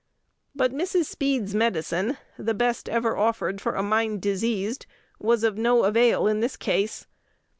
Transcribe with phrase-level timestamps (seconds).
[0.55, 1.05] But Mrs.
[1.05, 4.87] Speed's medicine, the best ever offered for a mind diseased,
[5.19, 7.05] was of no avail in this case.